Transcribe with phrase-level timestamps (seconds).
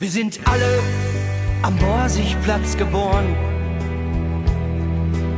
[0.00, 0.78] Wir sind alle
[1.62, 3.34] am Borsigplatz geboren,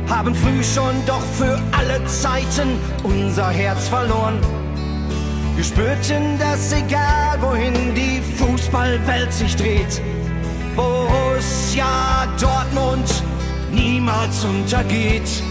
[0.07, 4.39] haben früh schon doch für alle Zeiten unser Herz verloren.
[5.55, 9.99] Wir spürten, dass egal wohin die Fußballwelt sich dreht,
[10.75, 13.23] Borussia Dortmund
[13.71, 15.41] niemals untergeht.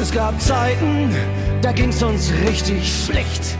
[0.00, 1.14] Es gab Zeiten,
[1.60, 3.58] da ging's uns richtig schlecht.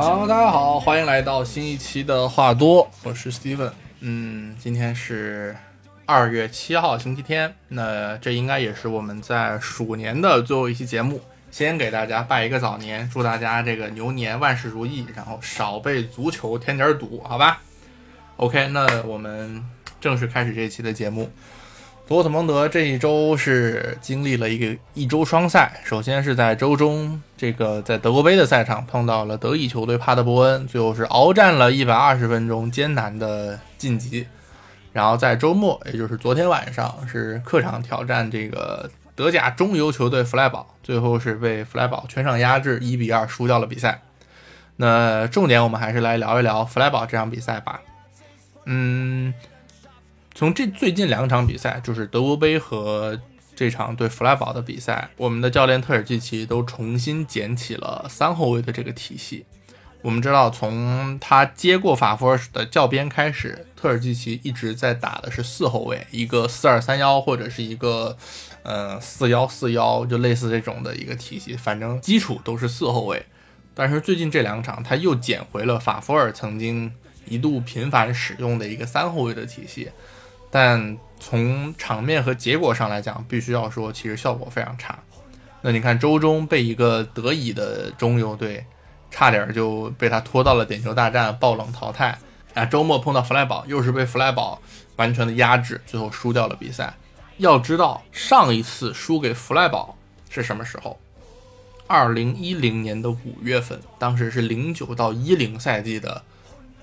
[0.00, 3.70] 好，大家好，欢迎来到新一期的话多，我是 Steven。
[4.00, 5.54] 嗯，今天是
[6.06, 7.54] 二月七号，星期天。
[7.68, 11.20] 那这应该也是我们在鼠年的最后一期节目。
[11.50, 17.60] 先给大家拜一个早年，祝大家这个牛年万事如意，然后少被足球添点堵，好吧
[18.38, 19.62] ？OK，那我们
[20.00, 21.30] 正式开始这一期的节目。
[22.10, 34.26] 多特蒙德这一周是经历了一个一周双赛，首先是在周中，这个在德国杯的赛场碰到了德乙球队帕德伯恩，最后是鏖战了一百二十分钟，艰难的晋级。
[34.92, 44.02] 然后在周末，也就是昨天晚上，是客场挑战这个德甲中游球队弗莱堡，最后是被弗莱堡全场压制，一比二输掉了比赛。
[44.74, 47.80] 那重点我们还是来聊一聊弗莱堡这场比赛吧。
[48.64, 49.32] 嗯。
[50.34, 53.20] 从这最近两场比赛，就是德国杯和
[53.54, 59.44] 这场对弗莱堡的比赛，我们的教练特尔季奇都重新捡起了三后卫的这个体系。
[60.02, 68.16] 我们知道，从他接过法夫尔的教鞭开始，特尔季奇一直在打的是四后卫，一个四二三幺或者是一个
[68.62, 73.26] 呃四幺四幺，就类似这种的一个体系，反正基础都是四后卫。
[73.74, 76.90] 但是最近这两场，他又捡回了法夫尔曾经
[77.26, 79.90] 一度频繁使用的一个三后卫的体系。
[80.50, 84.98] 但从场面和结果上来讲，必须要说，其实效果非常差。
[85.62, 88.64] 那你看，周中被一个德乙的中游队，
[89.10, 92.18] 差点就被他拖到了点球大战，爆冷淘汰。
[92.54, 94.60] 啊，周末碰到弗莱堡，又是被弗莱堡
[94.96, 96.94] 完全的压制，最后输掉了比赛。
[97.36, 99.96] 要知道，上一次输给弗莱堡
[100.30, 100.98] 是什么时候？
[101.86, 106.22] 二零一零年的五月份，当时是零九到一零赛季的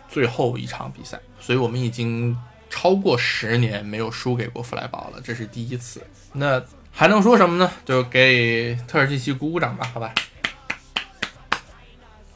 [0.07, 2.37] 最后一场比赛，所以我们已经。
[2.69, 6.01] 超过十年没有输给过弗莱堡了，这是第一次。
[6.33, 6.61] 那
[6.91, 7.71] 还能说什么呢？
[7.85, 10.13] 就给特尔季奇鼓鼓掌吧，好吧。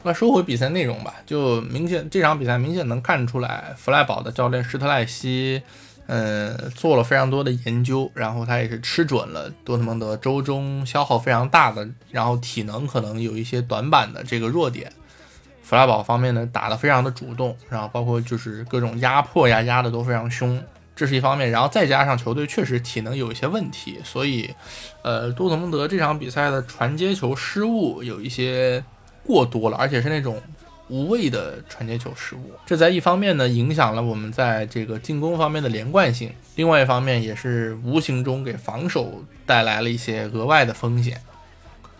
[0.04, 5.62] 那说回比赛内容吧，就明显这场比赛明显能看出来，弗莱堡的教练施特赖西，
[6.06, 14.92] 嗯，做了非常多的研究，然后他也是吃准了多特蒙德周中消耗非常大的，然后体能可能有一些短板的这个弱点。
[15.72, 20.62] 弗拉堡方面呢，打得非常的主动，然后包括就是各种压迫呀，压的都非常凶，
[20.94, 21.50] 这是一方面。
[21.50, 24.54] 然后再加上球队确实体能有一些问题，所以，
[25.00, 28.84] 呃，多特蒙德这场比赛的传接球失误有一些
[29.24, 30.42] 过多了，而且是那种
[30.88, 32.52] 无谓的传接球失误。
[32.66, 41.18] 这在一方面呢，影响了我们在这个进攻方面的连贯性；另外一方面，也是无形中给防守带来了一些额外的风险。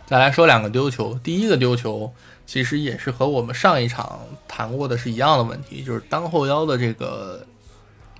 [0.05, 2.13] 再来说两个丢球，第一个丢球。
[2.45, 7.45] 其实也是和我们上一场谈过的是一样的问题，就是当后腰的这个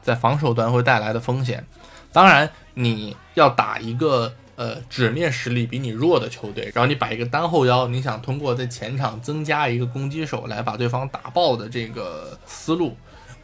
[0.01, 1.66] 在防守端会带来的风险。
[2.11, 12.95] 当然，你要打一个呃纸面实力比你弱的球队，然后你摆一个单后腰，你想通过在前场增加一个攻击手来把对方打爆的这个思路，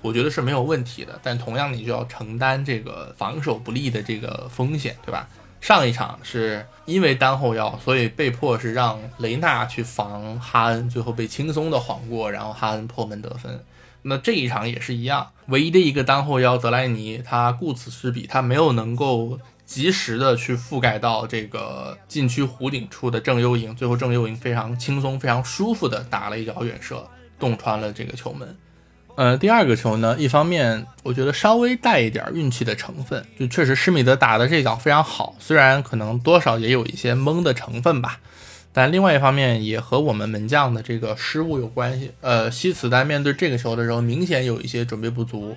[0.02, 1.20] 我觉得是没有问题的。
[1.24, 5.28] 但同样，你就要承担这个防守不利的这个风险，对吧？
[5.62, 13.64] 上一场是因为单后腰，所以被迫是让雷纳去防哈恩，最后被轻松的晃过，然后哈恩破门得分。
[14.02, 27.06] 那这一场也是一样，唯一的一个单后腰德莱尼，他顾此失彼，他没有能够及时的去覆盖到这个禁区弧顶处的郑优莹，最后郑优莹非常轻松、非常舒服的打了一脚远射，
[27.38, 28.58] 洞穿了这个球门。
[29.20, 38.22] 呃，第二个球呢，一方面我觉得稍微带一点运气的成分，就确实施米德打的这脚非常好，虽然可能多少也有一些懵的成分吧，
[38.72, 42.14] 但另外一方面也和我们门将的这个失误有关系。
[42.22, 45.54] 呃，西茨在面对这个球的时候，明显有一些准备不足，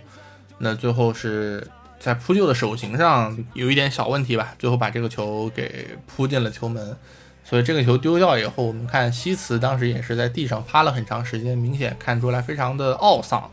[0.58, 1.65] 那最后是
[2.00, 6.97] 在扑救的手型上有一点小问题吧，最后把这个球给扑进了球门。
[7.44, 13.50] 所以这个球丢掉以后，我们看西茨当时也是在地上趴了很长时间，明显看出来非常的懊丧。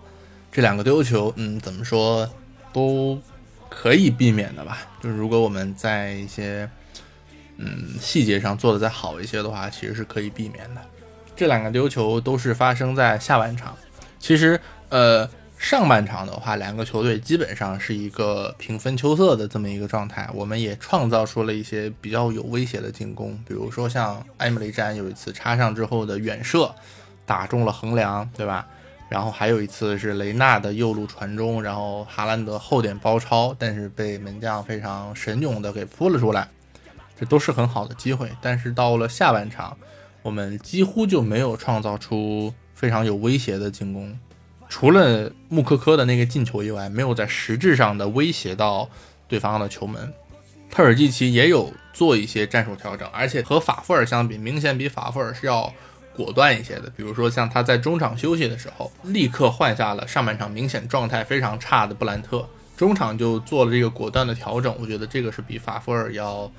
[0.51, 2.29] 这两个丢球，嗯，怎么说
[2.71, 3.21] 都
[3.69, 4.79] 可以避免的吧？
[5.01, 6.69] 就是如果我们在一些
[7.57, 10.81] 嗯细节上做的再好一些的话，其实是可以避免的。
[11.35, 13.75] 这两个丢球都是发生在下半场，
[14.19, 14.59] 其实
[14.89, 15.29] 呃。
[15.59, 20.27] 上半场的话，两个球队基本上是一个平分秋色的这么一个状态。
[20.33, 26.73] 我们也创造出了一些比较有威胁的进攻，比如说像埃姆雷詹有一次插上之后的远射，
[27.25, 28.65] 打中了横梁，对吧？
[29.09, 36.47] 然后还有一次是雷纳的右路传中，然后哈兰德后点包抄，但是被门将非常神勇的给扑了出来，
[37.19, 38.31] 这都是很好的机会。
[38.41, 39.77] 但是到了下半场，
[40.21, 44.17] 我们几乎就没有创造出非常有威胁的进攻，
[44.69, 48.87] 除了穆科科的那个进球以外，没有在实质上的威胁到
[49.27, 50.13] 对方的球门。
[50.71, 55.73] 特尔季奇也有做一些战术调整，而且和法夫尔相比，明显比法夫尔是要
[56.15, 56.91] 果断一些的。
[56.95, 64.73] 比如说，像他在中场休息的时候，立刻换下了上半场明显状态非常差的布兰特，中场就做了这个果断的调整。
[64.79, 66.51] 我觉得这个是比法夫尔要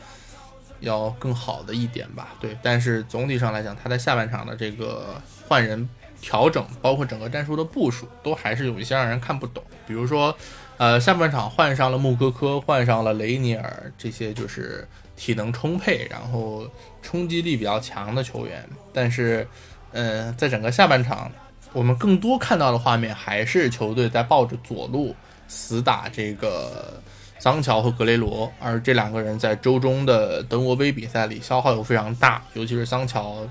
[0.80, 2.34] 要更好的一点吧。
[2.40, 5.88] 对，但是总体上来讲，他在下半场的这个换人
[6.20, 9.62] 调整，包括整个战术的部署，都还是有一些让人看不懂。
[9.86, 10.36] 比如说。
[10.80, 16.66] 呃，下半场换上了穆科科，换上了雷尼尔，这些就是体能充沛，然后
[17.02, 18.66] 冲击力比较强的球员。
[18.90, 19.46] 但是，
[19.92, 21.30] 呃，在整个下半场，
[21.74, 25.14] 我们更多看到的画面还是球队在抱着左路
[25.46, 26.98] 死打这个
[27.38, 33.46] 桑乔和格雷罗，而这两个人在周中的德国杯比赛里消耗又非常大，尤其是桑乔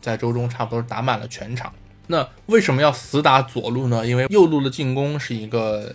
[0.00, 1.70] 在周中差不多打满了全场。
[2.10, 4.06] 那为什么要死打左路呢？
[4.06, 5.94] 因为右路的进攻是一个。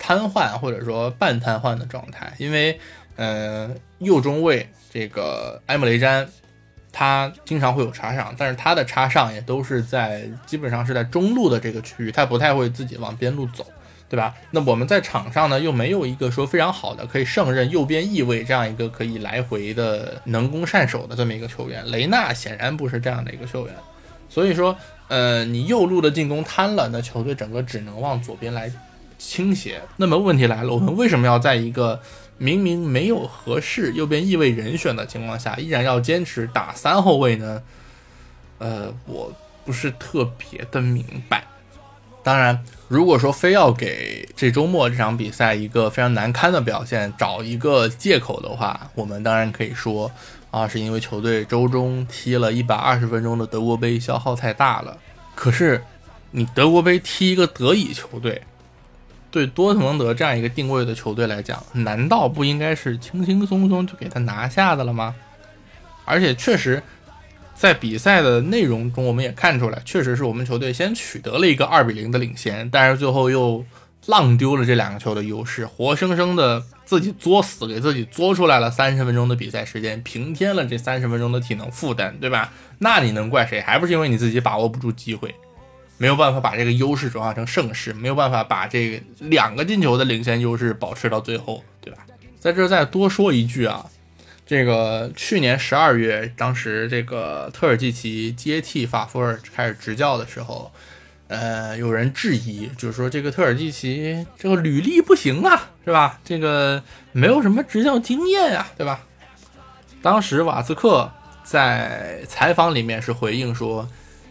[0.00, 2.78] 瘫痪或者说半瘫痪的状态，因为，
[3.16, 3.68] 呃，
[3.98, 6.26] 右中卫这个埃姆雷詹，
[6.92, 13.66] 他经常会有插上，但是他的插上也都是在基本上是在中路的这个区域，他不太会自己往边路走，
[14.08, 14.32] 对吧？
[14.52, 23.74] 那我们在场上呢，又没有一个说非常好的可以胜任右边翼位这样一个可以来回的能攻善守的这么一个球员，雷纳显然不是这样的一个球员，
[24.28, 24.74] 所以说，
[25.08, 28.70] 呃，你右路的进攻瘫了，那球队整个只能往左边来。
[29.20, 29.82] 倾斜。
[29.96, 32.00] 那么问题来了，我们为什么要在一个
[32.36, 37.60] 明明没有合适右边翼位人选的情况下，依然要坚持打三后卫呢？
[38.58, 39.32] 呃，我
[39.64, 41.42] 不是特别的明白。
[42.22, 50.08] 当然，如果说非要给这周末这场比赛一个非常难堪的表现找一个借口的话，我们当然可以说
[50.50, 54.96] 啊，是因为球队周中踢了一百二十分钟的德国杯，消耗太大了。
[55.34, 55.82] 可是，
[56.30, 58.42] 你德国杯踢一个德乙球队。
[59.30, 65.14] 对多特蒙德这样一个定位的球队来讲，难道不应该是轻轻松松就给他拿下的了吗？
[66.06, 66.82] 而且确实，
[67.54, 73.62] 在比赛的内容中，我们也看出来，确实是我们球队先取得了一个二比零的领先，但是最后又
[74.06, 82.50] 浪丢了这两个球的优势，活生生的自己作死，给自己作出来了三十分钟的比赛时间，平添了这三十分钟的体能负担，对吧？
[82.78, 83.60] 那你能怪谁？
[83.60, 85.34] 还不是因为你自己把握不住机会。
[85.98, 92.06] 没有办法把这个优势转化成胜势，没有办法把这个两个进球的领先优势保持到最后，对吧？
[92.40, 93.84] 在这再多说一句啊，
[94.46, 100.72] 这个去年十二月，当时这个特尔季奇接替法夫尔开始执教的时候，
[101.28, 106.18] 呃，有人质疑，就是说这个特尔季奇这个履历不行啊，是吧？
[106.24, 106.82] 这个
[107.12, 109.00] 没有什么执教经验啊，对吧？
[110.02, 111.10] 当时瓦斯克
[111.44, 113.88] 在采访里面是回应说。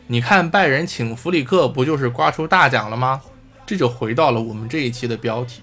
[0.09, 3.21] 你看拜仁请弗里克不就是刮出大奖了吗？
[3.65, 5.61] 这就回到了我们这一期的标题。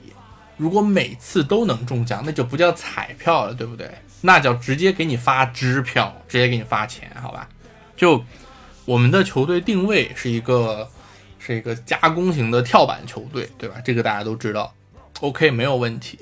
[0.59, 3.91] 如果每次都能中奖，那就不叫彩票了，对不对？
[4.21, 7.49] 那叫直接给你发支票，直接给你发钱，好吧？
[7.97, 8.23] 就
[8.85, 10.87] 我们的球队定位是一个
[11.45, 13.77] 是一个加工型的跳板球队，对吧？
[13.85, 14.75] 这个大家都知道。
[15.21, 16.19] OK，没有问题。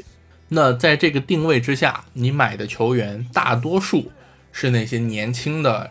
[0.49, 4.11] 那在这个定位之下，你买的球员大多数
[4.50, 5.90] 是那些年轻的。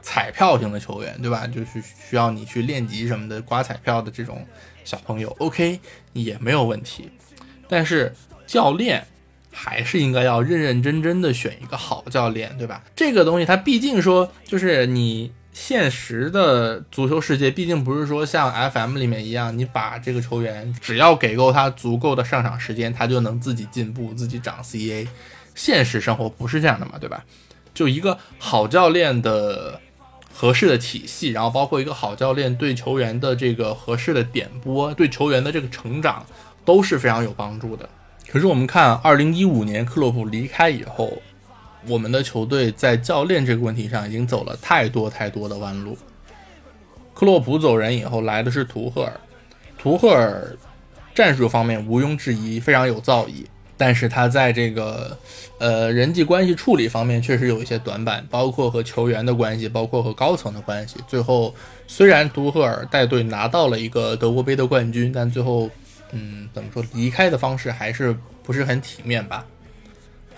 [0.00, 1.46] 彩票型的球员，对吧？
[1.46, 4.46] 就是需要你去练级什么的，刮彩票的这种
[4.82, 5.78] 小朋友，OK
[6.14, 7.10] 也没有问题。
[7.68, 8.14] 但是
[8.46, 9.06] 教练
[9.52, 12.82] 还是应该要认认真真的选一个好教练，对吧？
[12.96, 25.08] 这个东西它毕竟说，就是你现实的足球世界，毕竟不是说像 FM 里面一样，你把这个球员只要给够他足够的上场时间，他就能自己进步、自己涨 CA。
[25.56, 27.24] 现实生活不是这样的嘛，对吧？
[27.74, 29.80] 就一个好教练的。
[30.40, 36.24] 合适的体系，然后包括一个好教练对球员的这个合适的点拨，对球员的这个成长
[36.64, 37.88] 都是非常有帮助的。
[38.28, 41.20] 可是我们看，二零一五年克洛普离开以后，
[41.88, 45.96] 我们的球队在教练这个问题上已经走了太多太多的弯路。
[47.14, 49.12] 克洛普走人以后，来的是图赫尔，
[49.76, 50.56] 图赫尔
[51.14, 53.44] 战术方面毋庸置疑非常有造诣。
[53.80, 55.16] 但是他在这个，
[55.58, 60.96] 呃，人际关系处理方面确实有一些短板，包括和球员的关系，包括和高层的关系。
[61.06, 61.54] 最后，
[61.86, 65.70] 虽然图赫尔带队拿到了一个德国杯的冠军，但最后，
[66.10, 69.46] 嗯，怎么说，离开的方式还是不是很体面吧。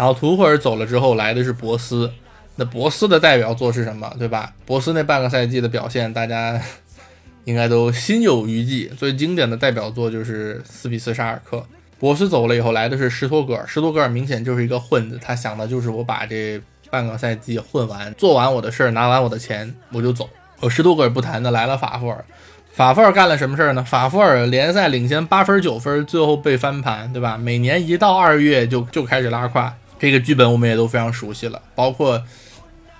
[0.01, 2.11] 然后图赫尔走了之后，来的是博斯。
[2.57, 4.51] 那博斯的代表作是什么，对吧？
[4.65, 6.59] 博斯那半个赛季的表现，大家
[7.45, 8.91] 应该都心有余悸。
[8.97, 11.63] 最经典的代表作就是四比四沙尔克。
[11.99, 13.67] 博斯走了以后，来的是施托格尔。
[13.67, 20.27] 施托格尔明显就是一个混子，他想的就是我把这半个赛季混完，做完我的事儿，拿完我的钱，我就走。
[20.61, 22.25] 我施托格尔不谈的，来了法夫尔。
[22.73, 23.85] 法夫尔干了什么事儿呢？
[23.85, 27.37] 法夫尔联赛领先八分九分，最后被翻盘，对吧？
[27.37, 31.63] 每年一到二月就就开始拉胯，这个剧本我们也都非常熟悉了。
[31.77, 32.25] 包括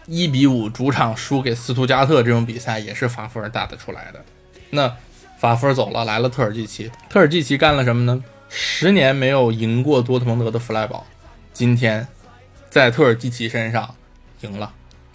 [0.07, 4.25] 一比五主场输给斯图加特这种比赛，也是法夫尔打得出来的。
[4.71, 4.97] 那
[5.39, 6.89] 法夫尔走了，来了特尔季奇。
[7.09, 8.23] 特尔季奇干了什么呢？
[8.49, 11.05] 十年没有赢过多特蒙德的弗莱堡，
[11.53, 12.07] 今天
[12.69, 13.95] 在特尔季奇身上
[14.43, 14.73] 赢了。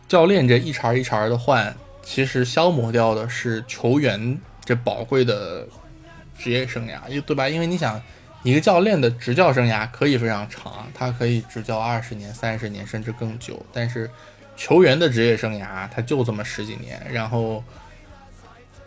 [0.08, 1.76] 教练这一茬一茬的换。
[2.08, 5.68] 其实消磨掉的是球员这宝贵的
[6.38, 7.50] 职业生涯，对吧？
[7.50, 8.00] 因为你想，
[8.46, 13.66] 一个教练的执教生涯可以非常长，他可以执教二十年、三十年，甚至更久。
[13.74, 14.08] 但是
[14.56, 17.64] 球员的职业生涯他就这么十几年，然后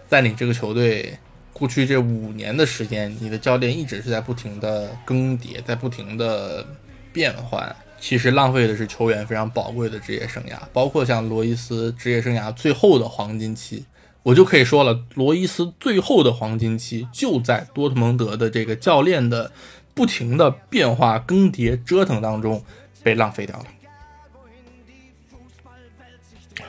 [0.06, 1.18] 在你这个球队
[1.52, 6.64] 过去这五年的时间，你的教练一直是在不停的更迭，在不停的
[7.12, 7.74] 变换。
[7.98, 13.84] 其实浪费的是球员非常宝贵的职业生涯，包括像罗伊斯职业生涯最后的黄金期，
[14.28, 19.50] 我就可以说了，罗伊斯最后的黄金期就在多特蒙德的这个教练的
[19.94, 22.62] 不停的变化、更迭、折腾当中
[23.02, 23.64] 被浪费掉了。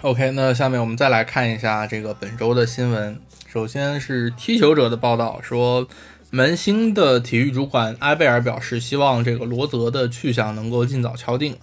[0.01, 5.87] OK，那下面我们再来看一下这个本周的新闻，首先是踢球者的报道说。
[6.31, 11.57] 门兴的体育主管埃贝尔表示，希望这个罗泽的去向能够尽早敲定。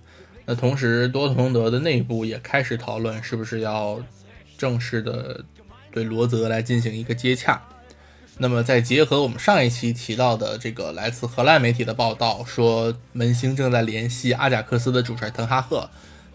[0.44, 4.02] 那同时，多特蒙德的内部也开始讨论，是不是要
[4.58, 5.44] 正式的
[5.96, 7.62] 对罗泽来进行一个接洽。
[8.36, 15.88] 那么，再结合我们上一期提到的这个来自荷兰媒体的报道，说门兴正在联系阿贾克斯的主帅滕哈赫。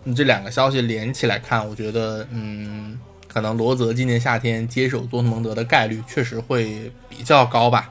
[0.03, 7.87] 你这两个消息连起来看，我觉得，嗯，可能罗泽今年夏天接手多特蒙德的概率确实会比较高吧。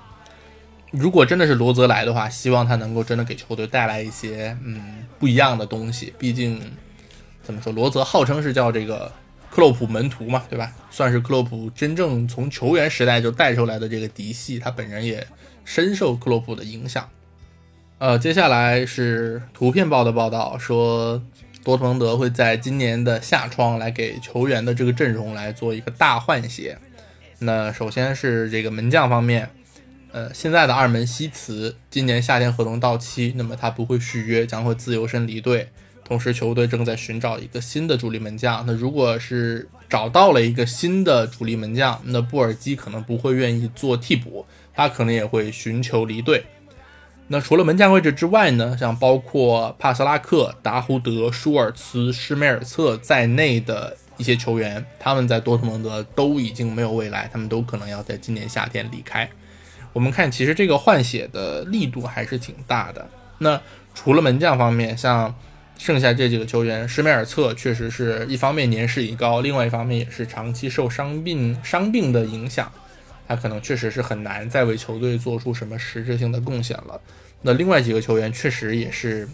[0.91, 6.13] 如果真的是罗泽来的话，希望他能够真的给球队带来一些嗯不一样的东西。
[6.19, 6.61] 毕竟
[7.45, 9.13] 怎么说，罗泽号称是叫这个
[9.51, 10.73] 克洛普门徒嘛，对吧？
[10.91, 15.27] 算是克洛普真正从球员时代就带出来的这个嫡系，他本人也
[15.65, 17.09] 深受克洛普的影响。
[17.99, 21.23] 呃，接下来是图片报的报道说，
[21.63, 26.79] 多特蒙德会在今年的夏窗来给球员的这个阵容来做一个大换血。
[27.41, 29.51] 那首先是这个门将方面。
[30.13, 35.69] 呃，现在的二门西茨今年夏天合同到期，那么他不会续约，将会自由身离队。
[36.11, 38.65] 同时，球队正在寻找一个新的主力门将。
[38.67, 46.45] 那如果是找到了一个新的主力门将，那布尔基可能不会愿意做替补，他可能也会寻求离队。
[47.29, 59.31] 那除了门将位置之外呢，像包括帕斯拉克、达胡德、舒尔茨、施梅尔策在内的一些球员，他们在多特蒙德都已经没有未来，他们都可能要在今年夏天离开。
[59.93, 63.09] 我们看，其实这个换血的力度还是挺大的。
[63.39, 63.61] 那
[63.95, 65.33] 除了门将方面，像
[65.81, 72.71] 剩下这几个球员，施梅尔策确实是一方面年事已高，另外一方面也是长期受伤病伤病的影响，
[73.27, 77.01] 他可能确实是很难再为球队做出什么实质性的贡献了。
[77.41, 79.27] 那另外几个球员确实也是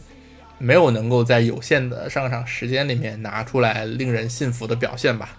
[0.59, 5.37] 没有能够在有限的上场时间里面拿出来令人信服的表现吧。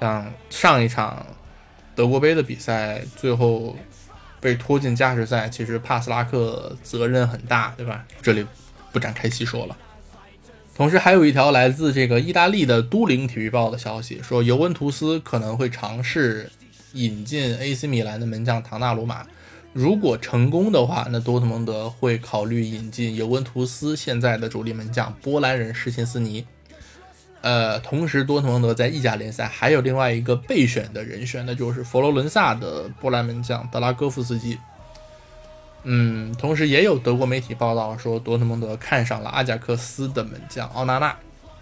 [0.00, 1.24] 像上一场
[1.94, 3.76] 德国杯的比赛，最后。
[4.42, 8.06] 被拖进加时赛，其实帕斯拉克责任很大，对吧？
[8.22, 8.46] 这里
[8.90, 9.76] 不展开细说了。
[10.80, 16.50] 同时，还有一条来自这个意大利的都灵体育报的消息，说尤文图斯可能会尝试
[16.94, 19.26] 引进 AC 米兰的门将唐纳鲁马。
[19.74, 26.46] 如果成功的话，那多特蒙德会考虑引进尤文图斯现在的主力门将波兰人施琴斯尼。
[27.42, 34.56] 呃，同时多特蒙德在意甲联赛还有另外一个备选的人选，那就是佛罗伦萨的波兰门将德拉戈夫斯基。
[35.84, 41.08] 嗯，同时也有德国媒体报道说，多特蒙德看上了阿贾克斯的门将奥纳纳。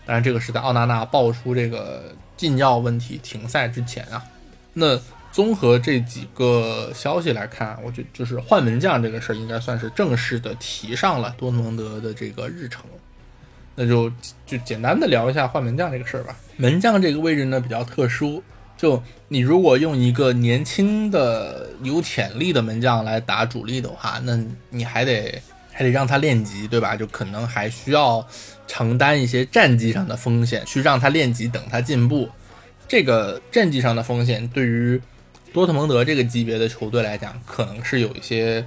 [0.05, 4.25] 当然，这个是在奥纳纳爆出这个禁药问题停赛之前啊。
[4.73, 4.99] 那
[5.31, 12.83] 综合这几个消息来看，我觉得就是换门将这个事儿应该算是正式的提上了多特蒙德的这个日程。
[13.77, 14.11] 那就
[14.45, 16.35] 就简单的聊一下换门将这个事儿吧。
[16.57, 18.43] 门将这个位置呢比较特殊，
[18.79, 24.39] 就你如果用一个年轻的有潜力的门将来打主力的话，那
[24.71, 25.43] 你还得
[25.73, 26.97] 还得让他练级，对吧？
[26.97, 28.27] 就可能还需要
[28.67, 32.31] 承担一些战绩上的风险，去让他练级，等他进步。
[32.87, 34.99] 这个战绩上的风险对于
[35.53, 38.65] 多特蒙德这个级别的球队来讲，可能是有一些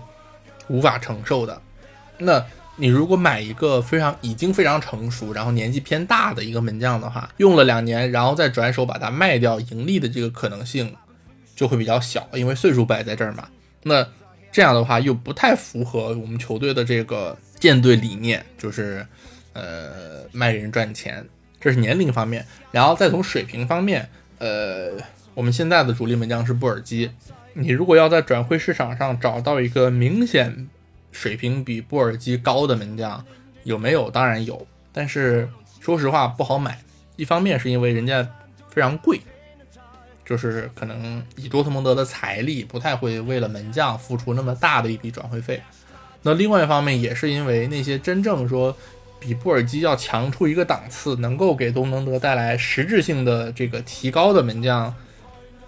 [0.67, 1.61] 无法承受的。
[2.17, 2.45] 那。
[2.81, 10.95] 你如果买一个非常已经非常成熟，然后年纪偏大的一个门将的话，用了两年，然后再转手把它卖掉盈利的这个可能性
[11.55, 13.47] 就会比较小，因为岁数摆在这儿嘛。
[13.83, 14.03] 那
[14.51, 19.05] 这样的话又不太符合我们球队的这个建队理念，就是
[19.53, 21.23] 呃卖人赚钱，
[21.59, 22.43] 这是年龄方面。
[22.71, 24.09] 然后再从水平方面，
[24.39, 24.93] 呃，
[25.35, 27.11] 我们现在的主力门将是布尔基，
[27.53, 30.67] 你如果要在转会市场上找到一个明显
[31.11, 33.23] 水平比布尔基高的门将，
[33.63, 34.09] 有没有？
[34.09, 35.49] 当然有，但是
[35.79, 36.79] 说实话不好买。
[37.15, 38.27] 一方面是因为人家
[38.69, 39.21] 非常贵。
[40.23, 45.61] 就是可能以多特蒙德的财力，不太会为了门将付出那么大的一笔转会费。
[46.21, 48.73] 那另外一方面，也是因为那些真正说
[49.19, 54.95] 比布尔基要强出一个档次，能够给多蒙德带来实质性的这个提高的门将，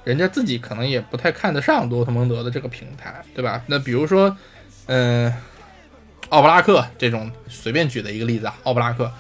[0.06, 3.62] 人家自己可能也不太看得上多特蒙德的这个平台，对吧？
[3.68, 4.38] 那比如说，
[4.88, 5.34] 嗯，
[6.30, 9.12] 奥布拉克这种随便举的一个例子啊，奥布拉克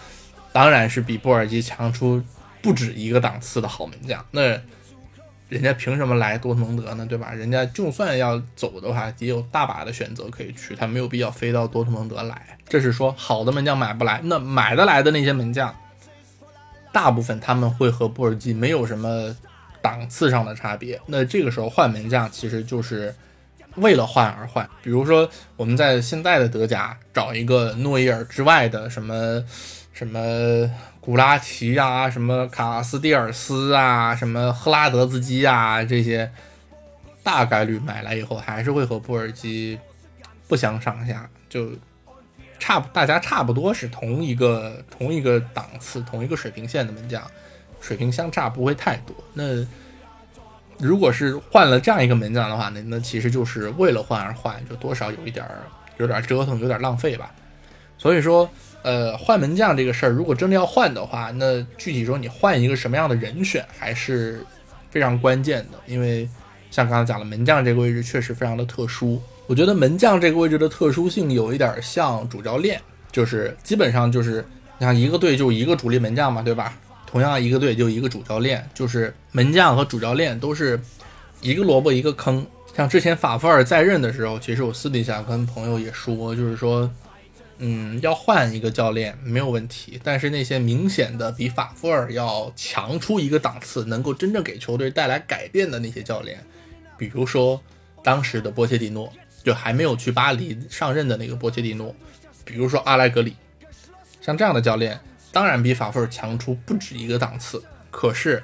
[0.51, 2.22] 当然是比布尔基强出
[2.62, 4.24] 不止一个档次的好门将。
[4.32, 4.60] 那
[5.50, 7.05] 人家凭什么来多特蒙德呢？
[7.05, 7.32] 对吧？
[7.32, 12.58] 人家就算要走的话，也有大把的选择可以去，他没有必要飞到多特蒙德来。
[12.67, 15.75] 这是说好的门将买不来，那买得来的那些门将，
[16.91, 19.36] 大部分他们会和布尔基没有什么
[19.82, 21.00] 档次上的差别。
[21.05, 23.13] 那这个时候换门将其实就是
[23.75, 24.70] 为了换而换。
[24.82, 29.44] 比如说我们在现在的德甲找一个诺伊尔之外的什么
[29.94, 30.70] 什么。
[31.06, 36.32] 古拉奇啊，什么卡斯蒂尔斯啊，什么赫拉德斯基啊，这些
[37.22, 39.77] 大概率买来以后还是会和布尔基
[40.48, 41.72] 不相上下，就
[42.58, 47.22] 差大家差不多是同一个同一个档次、同一个水平线的门将，
[47.82, 49.13] 水平相差不会太多。
[49.34, 49.62] 那
[50.83, 55.63] 如果是换了这样一个门将的话，那那其实就是为了换而换，就多少有一点儿
[55.97, 57.31] 有点折腾，有点浪费吧。
[57.97, 58.49] 所以说。
[58.85, 64.45] 呃，换门将这个事儿，如果真的要换的话，那具体说你换一个什么样的人选，还是
[64.91, 65.79] 非常关键的。
[65.87, 66.27] 因为
[66.69, 69.21] 像刚才讲了，门将这个位置确实非常的特殊。
[69.47, 72.77] 我觉得门将这个位置的特殊性有一点像主教练，
[73.09, 74.45] 就是基本上就是
[74.77, 76.77] 你像一个队就一个主力门将嘛，对吧？
[77.13, 80.81] 同样一个队就一个主教练，就是门将和主教练都是
[81.41, 82.43] 一个萝卜一个坑。
[82.75, 86.91] 像之前法夫尔在任的时候，其实我私底下跟朋友也说，就是说。
[87.59, 96.43] 嗯，要换一个教练没有问题，但是那些明显的比法夫尔要强出一个档次，能够真正给球队带来改变的那些教练，
[96.97, 97.61] 比如说
[98.03, 99.13] 当时的波切蒂诺，
[99.45, 101.95] 就还没有去巴黎上任的那个波切蒂诺，
[102.43, 103.35] 比如说阿莱格里，
[104.19, 104.99] 像这样的教练，
[105.33, 107.61] 当然比法夫尔强出不止一个档次。
[107.89, 108.43] 可是，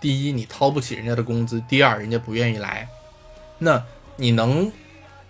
[0.00, 2.86] 第一，你掏不起人家的工资；第二，人家不愿意来。
[3.58, 3.82] 那
[4.16, 4.70] 你能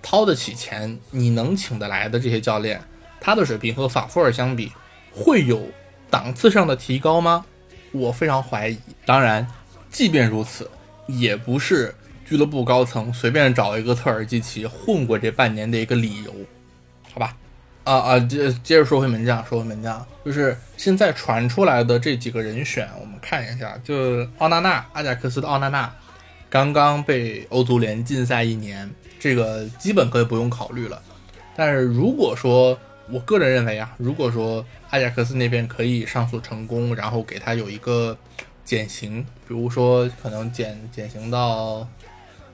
[0.02, 2.82] 掏得起钱，你能请得来的这些教练？
[3.20, 4.72] 他的水平和法夫尔相比，
[5.12, 5.68] 会有
[6.10, 7.44] 档次上的提高吗？
[7.92, 8.78] 我非常怀疑。
[9.04, 9.46] 当然，
[9.90, 10.70] 即便如此，
[11.06, 11.94] 也不是
[12.26, 16.34] 俱乐部高层随便找一个特尔基奇混过这半年的一个理由，
[17.12, 17.36] 好吧？
[17.84, 25.94] 啊啊，接接着说回门将，说回门将，就是现在传出来的这几个人选，我们看一下，就奥纳纳，阿贾克斯的奥纳纳，
[26.48, 31.00] 刚刚被欧足联禁赛一年，这个基本可以不用考虑了。
[31.54, 32.78] 但是如果说，
[33.10, 38.16] 我个人认为啊，如果说阿贾克斯那边可以上诉成功，然后给他有一个
[38.64, 41.86] 减刑，比如说可能减减刑到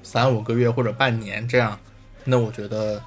[0.02, 1.78] 三五个月或者半年这样，
[2.24, 3.00] 那我觉得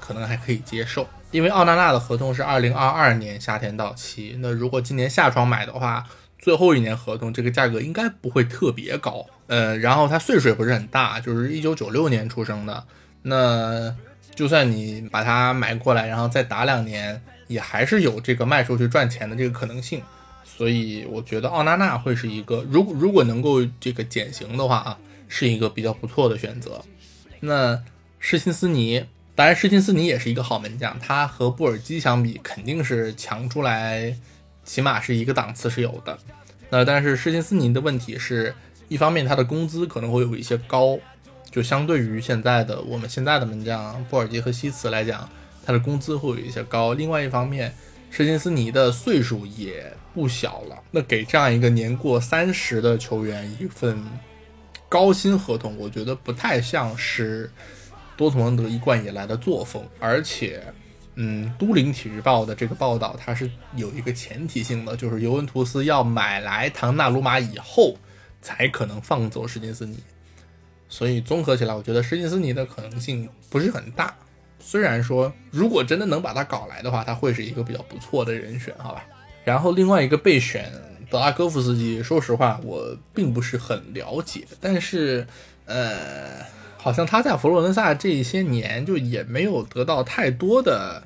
[0.00, 1.06] 可能还可以接受。
[1.30, 6.06] 因为奥纳纳的合同是二零二二年夏天到期，那如果今年夏窗买的话，
[6.38, 9.26] 最后一年合同这个价格应该不会特别高。
[9.46, 12.84] 呃，然后他岁数也不是很大，就是一九九六年出生的，
[13.22, 13.94] 那。
[14.34, 20.00] 就算你把它买过来，然后再打两年，也还是有这个卖出去赚钱的这个可能性。
[20.44, 26.80] 所以我觉得奥纳纳会是一个，如果如果能够这个减刑的话啊，是一个比较不错的选择。
[27.40, 27.82] 那
[28.20, 29.04] 施辛斯尼，
[29.38, 34.12] 当然施金斯尼也是一个好门将，他和布尔基相比肯定是强出来，
[34.64, 36.18] 起码是一个档次是有的。
[36.70, 38.52] 那但是施金斯尼的问题是
[38.88, 40.98] 一方面他的工资可能会有一些高。
[41.52, 45.30] 就相对于现在的我们现在的门将布尔基和西茨来讲，
[45.64, 46.94] 他的工资会有一些高。
[46.94, 47.72] 另外一方面，
[48.10, 54.04] 施金斯尼的岁数也不小了，那给这样一个年过三十的球员一份
[54.88, 57.48] 高薪合同，我觉得不太像是
[58.18, 59.82] 多特蒙德一贯以来的作风。
[59.98, 60.62] 而且，
[61.14, 67.96] 嗯，都灵体育报的这个报道，它是有一个前提性的，就是尤文图斯要买来唐纳鲁马以后，
[68.42, 69.98] 才可能放走施金斯尼。
[70.90, 74.14] 所以综合起来，我觉得施金斯尼的可能性不是很大。
[74.60, 79.04] 虽然说，如果真的能把他搞来的话，他会是一个比较不错的人选，好吧。
[79.44, 80.70] 然后另外一个备选
[81.08, 85.26] 德拉戈夫斯基，说实话我并不是很了解，但是，
[85.64, 86.44] 呃，
[86.78, 91.02] 好像他在佛罗伦萨这些年就也没有得到太多的，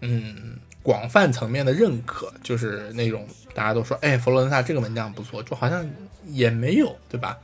[0.00, 5.88] 嗯，广泛层面的认可，就是那种大家都说，哎，佛罗伦萨这个门将不错，就好像
[6.24, 7.38] 也没有，对吧？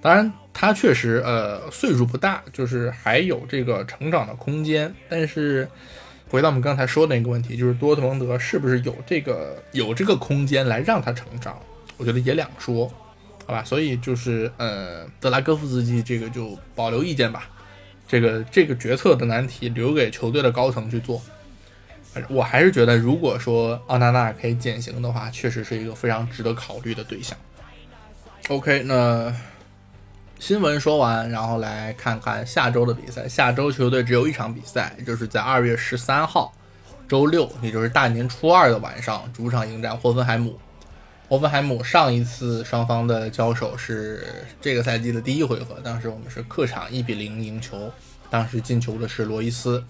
[0.00, 4.94] 当然，他确实，呃，岁数不大，就是还有这个成长的空间。
[5.08, 5.68] 但是，
[6.28, 11.58] 回到我们刚才说的那个问题，就是多特蒙德是不是有这个有这个空间来让他成长？
[11.96, 12.88] 我觉得也两说，
[13.48, 13.64] 好吧？
[13.64, 17.48] 所以就是，呃，德拉戈夫斯基这个就保留意见吧。
[18.06, 21.22] 这个这个决策的难题留给球队的高层去做。
[22.28, 27.36] 我还是觉得，如果说奥纳纳可以减刑的话，确实是一个非常值得考虑的对象。
[28.50, 29.34] OK，那。
[30.40, 33.26] 新闻说完，然后来看看下周的比赛。
[33.26, 36.54] 下周球队只有一场比赛，就是在二月十三号，
[37.08, 40.56] 周六，也就是大年初二的晚上，主场迎战霍芬海姆。
[41.28, 44.26] 霍芬海姆上一次双方的交手是
[44.62, 47.92] 这个赛季的第一回合，当时我们是客场一比零赢球，
[48.30, 49.84] 当时进球的是罗伊斯。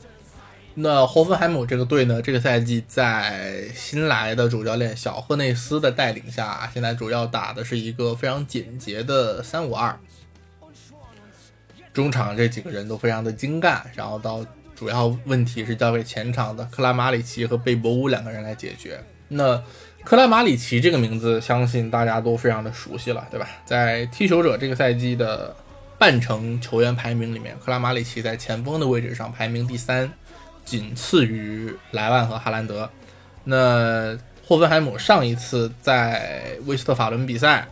[0.75, 9.97] 那霍芬海姆这个队呢，这个赛季在新来的主教练小赫内斯的带领下，现在主要打的是一个非常简洁的三五二。
[11.93, 19.01] 中场这几个人都非常的精干，然后到主要问题是交给前场的克拉马里奇和贝博乌两个人来解决。
[19.29, 19.63] 那
[20.09, 23.47] 克拉马里奇这个名字，相信大家都非常的熟悉了，对吧？
[23.67, 25.55] 在踢球者这个赛季的
[25.99, 30.11] 半程球员排名里面，克拉马里奇在前锋的位置上排名第三，
[30.65, 32.89] 仅次于莱万和哈兰德。
[33.45, 34.17] 那
[34.47, 37.69] 霍芬海姆上一次在威斯特法伦比赛。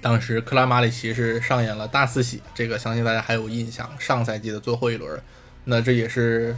[0.00, 3.90] 当时克拉马里奇是上演了大四喜，这个相信大家还有印象。
[3.98, 5.20] 上赛季的最后一轮，
[5.64, 6.56] 那这也是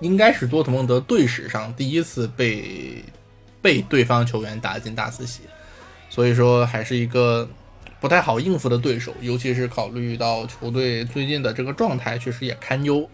[0.00, 3.04] 应该是多特蒙德队史上第一次被
[3.60, 5.42] 被对方球员打进大四喜，
[6.08, 7.48] 所以说还是一个
[8.00, 13.08] 不太好应付的对手，尤其是考虑到球队最近的这个状态确实也堪忧。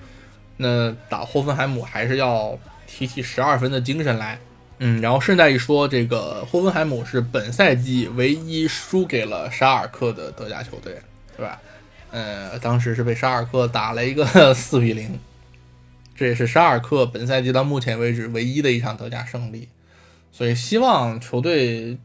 [0.57, 4.39] 那打霍芬海姆还是要提起十二分的精神来。
[4.79, 11.01] 嗯，然后顺带一说，这个霍芬海姆是本赛季唯一输给了沙尔克的德甲球队，
[11.37, 11.61] 对吧？
[12.11, 15.19] 呃，当时是被沙尔克打了一个 四比零，
[16.15, 19.69] 这也是沙尔克本赛季到目前为止唯一的一场德甲胜利。
[20.33, 21.97] 所以希望球队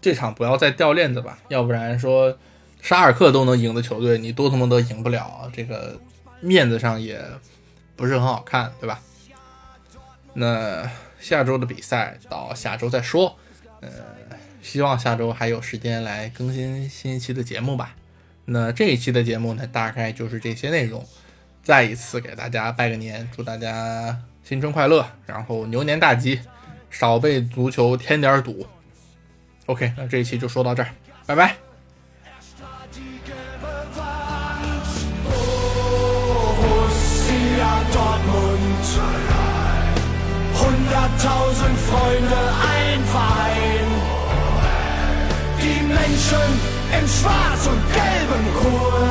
[0.00, 2.36] 这场不要再掉链子吧，要不然说
[2.82, 6.00] 沙尔克都能赢的球队，你多特蒙德赢不了，这个
[6.40, 7.22] 面子上也
[7.96, 9.00] 不是很好看，对吧？
[10.34, 10.90] 那。
[11.20, 13.36] 下周的比赛到下周再说，
[13.82, 13.90] 呃，
[14.62, 17.94] 希望下周还有时间来更新新一期的节目吧。
[18.46, 21.06] 那这一期的节目呢，大概就是这些内容。
[21.62, 26.40] 再一次给大家拜个年，祝大家新春快乐，然后牛年大吉，
[26.90, 28.66] 少被足球添点堵。
[29.66, 30.88] OK，那这一期就说到这儿，
[31.26, 31.56] 拜拜。
[47.10, 49.09] Schwarz und gelbem Kurs.